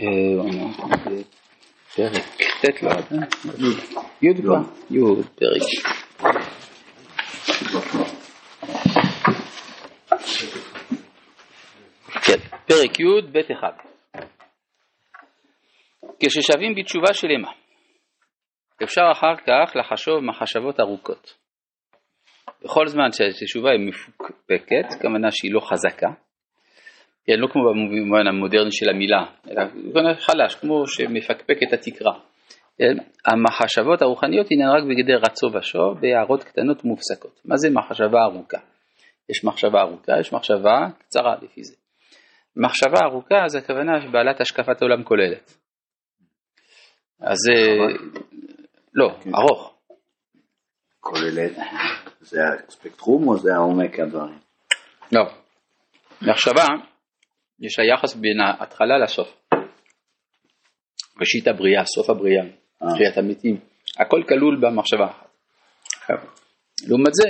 [0.00, 0.10] פרק
[4.90, 5.62] י' פרק.
[13.00, 13.74] י' ב' 1
[16.20, 17.50] כששבים בתשובה שלמה,
[18.82, 21.34] אפשר אחר כך לחשוב מחשבות ארוכות.
[22.64, 26.08] בכל זמן שהתשובה היא מפוקפקת, כמובן שהיא לא חזקה,
[27.26, 32.12] כן, לא כמו במובן המודרני של המילה, אלא במובן חלש, כמו שמפקפק את התקרה.
[32.78, 37.40] כן, המחשבות הרוחניות הן רק בגדר רצו ושוב, בהערות קטנות ומופסקות.
[37.44, 38.58] מה זה מחשבה ארוכה?
[39.28, 41.74] יש מחשבה ארוכה, יש מחשבה קצרה לפי זה.
[42.56, 45.56] מחשבה ארוכה זה הכוונה בעלת השקפת עולם כוללת.
[47.20, 47.38] אז
[48.94, 49.30] לא, כן.
[49.34, 49.74] ארוך.
[51.00, 51.52] כוללת,
[52.20, 54.38] זה הספקטרום או זה העומק הדברים?
[55.12, 55.22] לא.
[56.22, 56.66] מחשבה,
[57.60, 59.36] יש לה יחס בין ההתחלה לסוף.
[61.20, 62.44] ראשית הבריאה, סוף הבריאה,
[62.82, 62.88] אה.
[63.16, 63.60] המתים,
[63.98, 65.30] הכל כלול במחשבה אחת.
[66.88, 67.24] לעומת זה,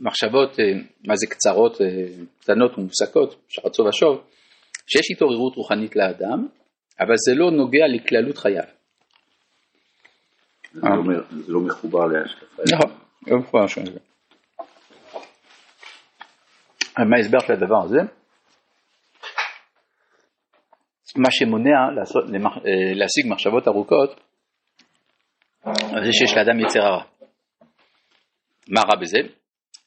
[0.00, 0.64] מחשבות, אה,
[1.06, 1.86] מה זה קצרות, אה,
[2.40, 4.24] קטנות ומופסקות, שרצו ושוב,
[4.86, 6.46] שיש התעוררות רוחנית לאדם,
[7.00, 8.62] אבל זה לא נוגע לכללות חייו.
[10.72, 10.80] זה
[11.48, 12.62] לא מחובר להשקפה.
[12.74, 12.90] נכון,
[13.26, 13.98] לא מחובר להשקפה.
[16.98, 18.17] מה ההסבר של הדבר הזה?
[21.18, 24.20] מה שמונע לעשות, אה, להשיג מחשבות ארוכות
[26.04, 27.02] זה שיש לאדם יצר הרע.
[28.68, 29.18] מה רע בזה?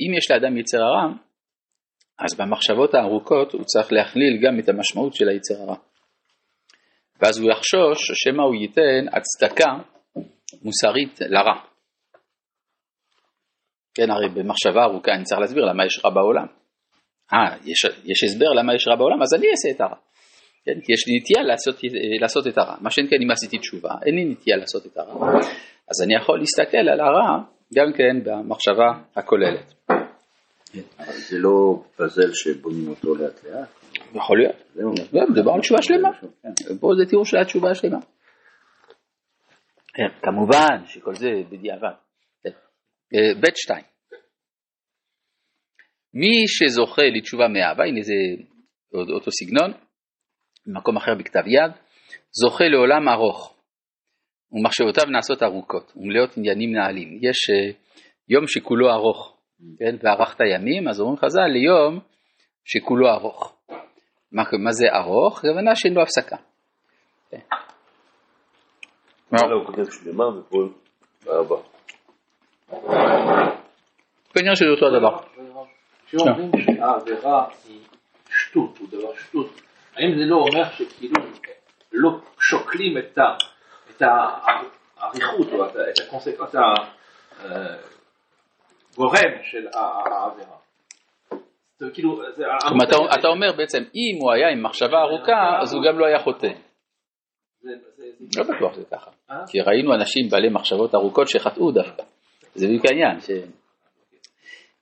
[0.00, 1.12] אם יש לאדם יצר הרע,
[2.18, 5.76] אז במחשבות הארוכות הוא צריך להכליל גם את המשמעות של היצר הרע.
[7.20, 9.70] ואז הוא יחשוש שמא הוא ייתן הצדקה
[10.62, 11.54] מוסרית לרע.
[13.94, 16.46] כן, הרי במחשבה ארוכה אני צריך להסביר למה יש רע בעולם.
[17.32, 19.96] אה, יש, יש הסבר למה יש רע בעולם, אז אני אעשה את הרע.
[20.64, 21.80] כן, כי יש לי נטייה לעשות,
[22.20, 22.76] לעשות את הרע.
[22.80, 25.14] מה שאין כן אם עשיתי תשובה, אין לי נטייה לעשות את הרע.
[25.90, 27.38] אז אני יכול להסתכל על הרע
[27.74, 29.74] גם כן במחשבה הכוללת.
[30.98, 33.68] אבל זה לא פאזל שבונים אותו לאט לאט.
[34.14, 34.76] יכול להיות.
[35.30, 36.08] מדובר על תשובה שלמה.
[36.42, 36.78] כן.
[36.80, 37.98] פה זה תיאור של התשובה השלמה.
[39.94, 41.92] כן, כמובן שכל זה בדיעבד.
[43.14, 43.84] אה, ב' שתיים.
[46.14, 48.14] מי שזוכה לתשובה מאהבה, הנה זה
[48.94, 49.72] אותו סגנון,
[50.66, 51.72] במקום אחר בכתב יד,
[52.30, 53.54] זוכה לעולם ארוך,
[54.52, 57.18] ומחשבותיו נעשות ארוכות, ומלאות עניינים נעלים.
[57.22, 57.74] יש uh,
[58.28, 59.36] יום שכולו ארוך,
[59.78, 59.96] כן?
[60.02, 62.00] וארכת ימים, אז אומרים חז"ל ליום
[62.64, 63.56] שכולו ארוך.
[64.32, 65.38] מה, מה זה ארוך?
[65.38, 66.36] הכוונה שאין לו הפסקה.
[67.30, 67.38] כן.
[69.32, 69.62] לא.
[74.34, 75.18] כנראה שזה אותו הדבר.
[76.06, 77.80] כשאומרים שהעבירה היא
[78.30, 79.61] שטות, הוא דבר שטות,
[79.96, 81.14] האם זה לא אומר שכאילו
[81.92, 82.10] לא
[82.40, 85.72] שוקלים את האריכות או את
[86.06, 86.54] הקונספט,
[88.94, 90.56] הגורם של העבירה?
[91.94, 92.22] כאילו,
[93.18, 96.52] אתה אומר בעצם, אם הוא היה עם מחשבה ארוכה, אז הוא גם לא היה חוטא.
[98.36, 99.36] לא בטוח זה ככה, אה?
[99.50, 102.02] כי ראינו אנשים בעלי מחשבות ארוכות שחטאו דווקא,
[102.54, 103.18] זה בדיוק העניין,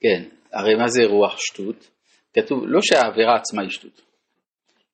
[0.00, 1.90] כן, הרי מה זה רוח שטות?
[2.34, 4.02] כתוב לא שהעבירה עצמה היא שטות,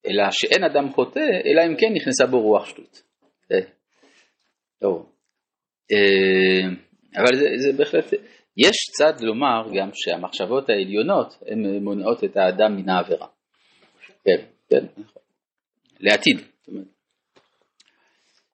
[0.06, 3.02] אלא שאין אדם חוטא, אלא אם כן נכנסה בו רוח שטות.
[3.52, 3.58] אה.
[5.92, 6.68] אה,
[7.16, 8.04] אבל זה, זה בהחלט,
[8.56, 13.26] יש צד לומר גם שהמחשבות העליונות הן מונעות את האדם מן העבירה.
[14.24, 15.22] כן, כן, נכון.
[16.00, 16.40] לעתיד.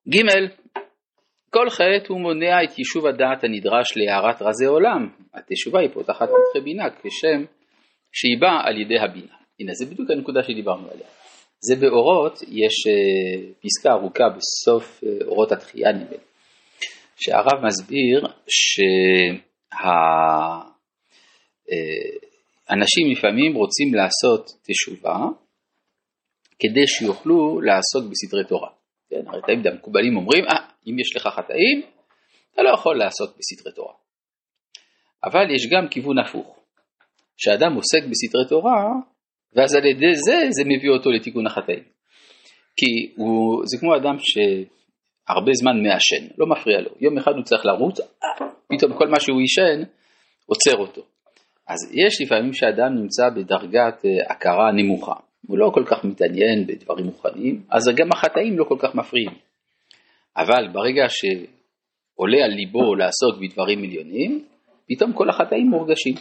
[0.08, 0.18] ג'
[1.50, 5.08] כל חטא הוא מונע את יישוב הדעת הנדרש להארת רזי עולם.
[5.34, 7.44] התשובה היא פותחת פתחי בינה כשם
[8.12, 9.34] שהיא באה על ידי הבינה.
[9.60, 11.06] הנה זה בדיוק הנקודה שדיברנו עליה.
[11.64, 16.16] זה באורות, יש uh, פסקה ארוכה בסוף uh, אורות התחייה נדמה
[17.22, 18.26] שהרב מסביר
[22.68, 25.16] שהאנשים אה, לפעמים רוצים לעשות תשובה
[26.58, 28.70] כדי שיוכלו לעסוק בסדרי תורה.
[29.10, 31.82] כן, הרי תמיד המקובלים אומרים, אה, אם יש לך חטאים,
[32.54, 33.94] אתה לא יכול לעסוק בסדרי תורה.
[35.24, 36.58] אבל יש גם כיוון הפוך,
[37.36, 38.84] שאדם עוסק בסדרי תורה,
[39.54, 41.82] ואז על ידי זה, זה מביא אותו לתיקון החטאים.
[42.76, 46.90] כי הוא, זה כמו אדם שהרבה זמן מעשן, לא מפריע לו.
[47.00, 49.82] יום אחד הוא צריך לרוץ, אה, פתאום כל מה שהוא עישן
[50.46, 51.02] עוצר אותו.
[51.68, 55.14] אז יש לפעמים שאדם נמצא בדרגת אה, הכרה נמוכה.
[55.46, 59.30] הוא לא כל כך מתעניין בדברים מוכנים, אז גם החטאים לא כל כך מפריעים.
[60.36, 64.44] אבל ברגע שעולה על ליבו לעסוק בדברים עליונים,
[64.88, 66.14] פתאום כל החטאים מורגשים.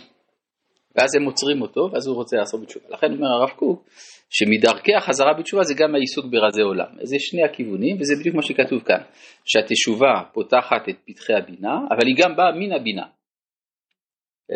[0.96, 2.86] ואז הם עוצרים אותו, ואז הוא רוצה לעשות בתשובה.
[2.90, 3.88] לכן אומר הרב קוק,
[4.30, 6.88] שמדרכי החזרה בתשובה זה גם העיסוק ברזי עולם.
[7.02, 9.02] זה שני הכיוונים, וזה בדיוק מה שכתוב כאן,
[9.46, 13.06] שהתשובה פותחת את פתחי הבינה, אבל היא גם באה מן הבינה.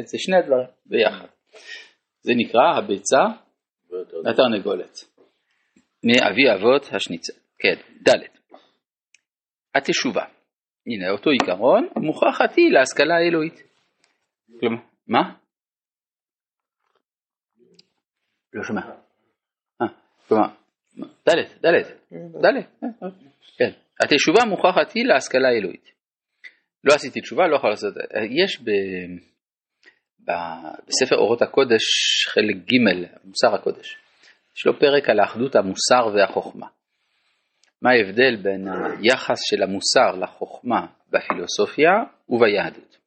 [0.06, 1.28] זה שני הדברים ביחד.
[2.22, 3.24] זה נקרא הביצה
[4.24, 4.96] לתרנגולת.
[6.04, 7.34] מאבי אבות השניצל.
[7.60, 7.76] כן,
[8.08, 8.36] ד'
[9.76, 10.26] התשובה.
[10.88, 13.64] הנה אותו עיקרון מוכרחת היא להשכלה האלוהית.
[14.60, 15.45] כלומר, מה?
[18.56, 18.82] לא שומע.
[19.82, 19.88] אה,
[20.28, 20.48] כלומר,
[21.30, 21.82] ד' ד'
[22.46, 22.62] ד'
[23.58, 23.72] כן.
[24.04, 25.92] התשובה מוכרחת היא להשכלה האלוהית.
[26.84, 27.94] לא עשיתי תשובה, לא יכול לעשות,
[28.44, 28.70] יש ב...
[30.28, 30.32] ב...
[30.88, 31.84] בספר אורות הקודש
[32.28, 33.98] חלק ג', מוסר הקודש,
[34.58, 36.68] יש לו פרק על האחדות המוסר והחוכמה.
[37.82, 41.92] מה ההבדל בין היחס של המוסר לחוכמה בפילוסופיה
[42.30, 42.98] וביהדות.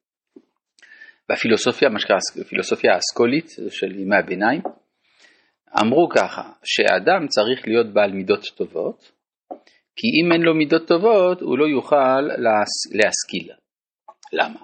[1.31, 2.17] בפילוסופיה, מה שקרה
[2.49, 4.61] פילוסופיה האסכולית של ימי הביניים,
[5.81, 9.11] אמרו ככה, שאדם צריך להיות בעל מידות טובות,
[9.95, 12.21] כי אם אין לו מידות טובות הוא לא יוכל
[12.95, 13.49] להשכיל.
[14.33, 14.59] למה?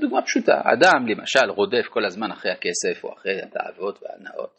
[0.00, 4.50] דוגמה פשוטה, אדם למשל רודף כל הזמן אחרי הכסף או אחרי התאוות וההנאות,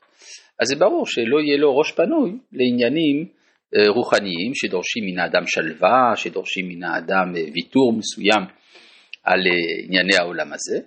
[0.62, 3.28] אז זה ברור שלא יהיה לו ראש פנוי לעניינים
[3.76, 8.44] אה, רוחניים שדורשים מן האדם שלווה, שדורשים מן האדם אה, ויתור מסוים
[9.24, 10.80] על אה, ענייני העולם הזה,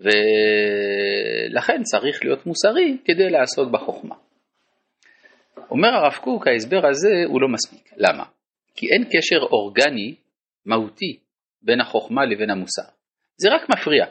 [0.00, 4.14] ולכן צריך להיות מוסרי כדי לעסוק בחוכמה.
[5.70, 7.92] אומר הרב קוק, ההסבר הזה הוא לא מספיק.
[7.96, 8.24] למה?
[8.74, 10.14] כי אין קשר אורגני,
[10.66, 11.18] מהותי,
[11.62, 12.82] בין החוכמה לבין המוסר.
[13.36, 14.06] זה רק מפריע.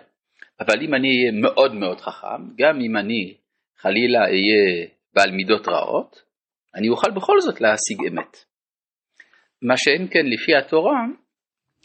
[0.59, 3.33] אבל אם אני אהיה מאוד מאוד חכם, גם אם אני
[3.77, 6.21] חלילה אהיה בעל מידות רעות,
[6.75, 8.37] אני אוכל בכל זאת להשיג אמת.
[9.61, 11.05] מה שאין כן לפי התורה,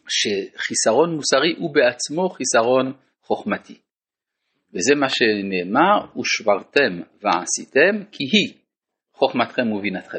[0.09, 2.93] שחיסרון מוסרי הוא בעצמו חיסרון
[3.23, 3.79] חוכמתי.
[4.75, 8.55] וזה מה שנאמר, ושברתם ועשיתם, כי היא
[9.15, 10.19] חוכמתכם ובינתכם.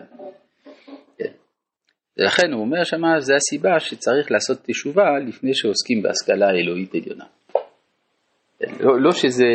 [1.17, 1.31] כן.
[2.17, 7.25] ולכן הוא אומר שמה, זה הסיבה שצריך לעשות תשובה לפני שעוסקים בהשכלה האלוהית עליונה.
[8.59, 8.73] כן.
[8.79, 9.45] לא, לא שזה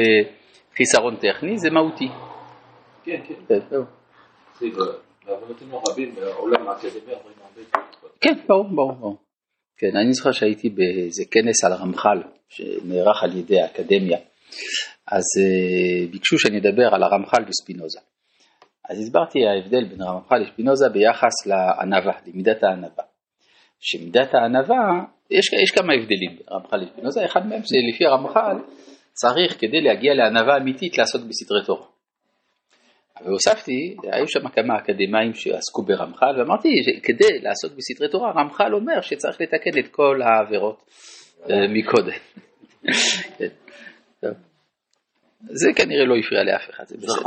[0.76, 2.08] חיסרון טכני, זה מהותי.
[3.04, 3.34] כן, כן.
[3.48, 3.76] כן
[8.20, 9.16] כן, ברור, ברור, ברור.
[9.76, 14.18] כן, אני זוכר שהייתי באיזה כנס על הרמח"ל, שנערך על ידי האקדמיה,
[15.06, 18.00] אז uh, ביקשו שאני אדבר על הרמח"ל וספינוזה.
[18.90, 23.04] אז הסברתי ההבדל בין הרמח"ל לספינוזה ביחס לענווה, למידת הענווה.
[23.80, 28.56] שמידת הענווה, יש, יש כמה הבדלים בין הרמח"ל לספינוזה, אחד מהם זה לפי הרמח"ל
[29.12, 31.86] צריך כדי להגיע לענווה אמיתית לעשות בסתרי תורה.
[33.24, 39.40] והוספתי, היו שם כמה אקדמאים שעסקו ברמח"ל, ואמרתי שכדי לעסוק בסתרי תורה, רמח"ל אומר שצריך
[39.40, 40.90] לתקן את כל העבירות
[41.50, 42.18] אה, מקודם.
[45.40, 47.22] זה כנראה לא הפריע לאף אחד, זה בסדר.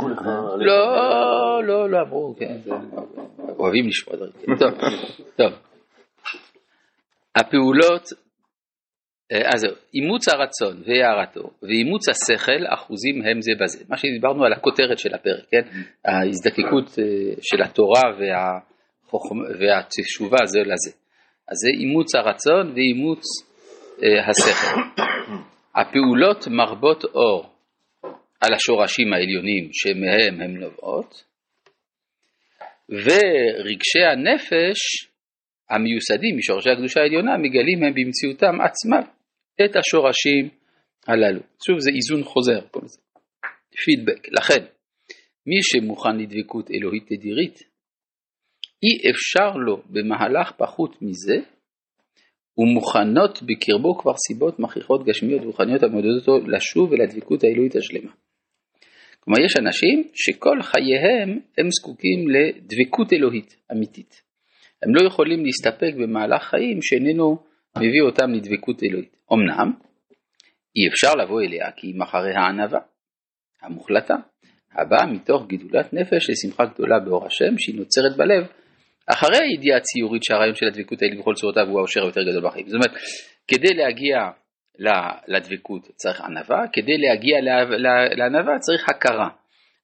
[0.58, 2.56] לא, לא, לא אמרו, כן,
[3.58, 4.58] אוהבים לשמוע דברים.
[4.58, 4.70] טוב,
[5.36, 5.52] טוב.
[7.36, 8.12] הפעולות
[9.32, 13.84] אה, אז זהו, אימוץ הרצון והערתו ואימוץ השכל אחוזים הם זה בזה.
[13.88, 15.62] מה שדיברנו על הכותרת של הפרק, כן?
[16.04, 18.02] ההזדקקות אה, של התורה
[19.60, 20.90] והתשובה זה לזה.
[21.48, 23.22] אז זה אימוץ הרצון ואימוץ
[24.02, 24.80] אה, השכל.
[25.74, 27.49] הפעולות מרבות אור
[28.40, 31.24] על השורשים העליונים שמהם הן נובעות,
[32.88, 34.78] ורגשי הנפש
[35.70, 39.02] המיוסדים משורשי הקדושה העליונה מגלים הם במציאותם עצמם
[39.64, 40.48] את השורשים
[41.06, 41.40] הללו.
[41.66, 42.60] שוב זה איזון חוזר,
[43.84, 44.28] פידבק.
[44.38, 44.64] לכן,
[45.46, 47.58] מי שמוכן לדבקות אלוהית תדירית,
[48.82, 51.36] אי אפשר לו במהלך פחות מזה,
[52.58, 58.12] ומוכנות בקרבו כבר סיבות מכריחות גשמיות ורוחניות המעודדות אותו לשוב אל הדבקות האלוהית השלמה.
[59.20, 64.22] כלומר יש אנשים שכל חייהם הם זקוקים לדבקות אלוהית אמיתית.
[64.82, 67.38] הם לא יכולים להסתפק במהלך חיים שאיננו
[67.78, 69.16] מביא אותם לדבקות אלוהית.
[69.32, 69.72] אמנם,
[70.76, 72.80] אי אפשר לבוא אליה כי אם אחרי הענווה
[73.62, 74.14] המוחלטה,
[74.72, 78.46] הבאה מתוך גידולת נפש לשמחה גדולה באור השם שהיא נוצרת בלב,
[79.06, 82.68] אחרי הידיעה הציורית שהרעיון של הדבקות האלה בכל צורותיו הוא האושר היותר גדול בחיים.
[82.68, 83.00] זאת אומרת,
[83.48, 84.16] כדי להגיע
[85.28, 87.36] לדבקות צריך ענווה, כדי להגיע
[88.16, 89.28] לענווה צריך הכרה.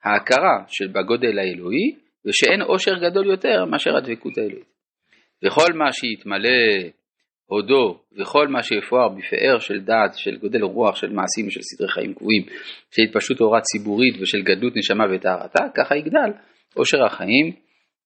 [0.04, 1.94] ההכרה של בגודל האלוהי,
[2.26, 4.76] ושאין אושר גדול יותר מאשר הדבקות האלוהית.
[5.44, 6.88] וכל מה שיתמלא
[7.46, 12.14] הודו וכל מה שיפואר בפאר של דעת, של גודל רוח, של מעשים ושל סדרי חיים
[12.14, 12.42] קבועים,
[12.90, 16.30] של התפשטות הוראה ציבורית ושל גדלות נשמה וטהרתה, ככה יגדל
[16.74, 17.52] עושר החיים,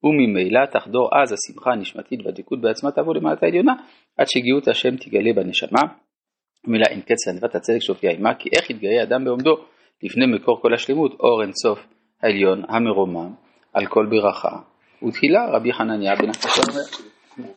[0.05, 3.73] וממילא תחדור אז השמחה הנשמתית והדיקות בעצמה תבוא למעלת העליונה,
[4.19, 5.81] עד שגאות השם תגלה בנשמה,
[6.65, 9.57] ומילה אין קץ לענוות הצדק שהופיע עמה, כי איך יתגאה אדם בעומדו
[10.03, 11.79] לפני מקור כל השלמות, אור אינסוף
[12.23, 13.33] העליון המרומם
[13.73, 14.59] על כל ברכה.
[15.09, 16.31] ותחילה רבי חנניה בן
[16.69, 16.83] אומר